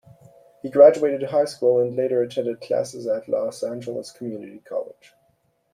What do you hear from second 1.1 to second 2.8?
high school, and later attended